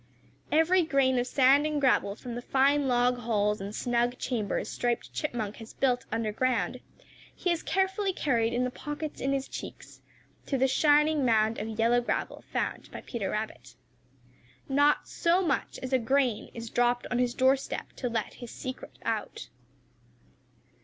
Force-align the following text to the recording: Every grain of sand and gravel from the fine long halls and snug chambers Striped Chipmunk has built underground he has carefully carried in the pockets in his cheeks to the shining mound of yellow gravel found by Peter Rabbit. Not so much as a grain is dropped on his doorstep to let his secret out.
Every 0.51 0.81
grain 0.81 1.19
of 1.19 1.27
sand 1.27 1.67
and 1.67 1.79
gravel 1.79 2.15
from 2.15 2.33
the 2.33 2.41
fine 2.41 2.87
long 2.87 3.17
halls 3.17 3.61
and 3.61 3.75
snug 3.75 4.17
chambers 4.17 4.67
Striped 4.67 5.13
Chipmunk 5.13 5.57
has 5.57 5.75
built 5.75 6.07
underground 6.11 6.79
he 7.35 7.51
has 7.51 7.61
carefully 7.61 8.11
carried 8.11 8.51
in 8.51 8.63
the 8.63 8.71
pockets 8.71 9.21
in 9.21 9.31
his 9.31 9.47
cheeks 9.47 10.01
to 10.47 10.57
the 10.57 10.67
shining 10.67 11.23
mound 11.23 11.59
of 11.59 11.67
yellow 11.77 12.01
gravel 12.01 12.43
found 12.51 12.89
by 12.89 13.01
Peter 13.01 13.29
Rabbit. 13.29 13.75
Not 14.67 15.07
so 15.07 15.43
much 15.43 15.77
as 15.83 15.93
a 15.93 15.99
grain 15.99 16.49
is 16.55 16.71
dropped 16.71 17.05
on 17.11 17.19
his 17.19 17.35
doorstep 17.35 17.93
to 17.97 18.09
let 18.09 18.33
his 18.33 18.49
secret 18.49 18.97
out. 19.05 19.49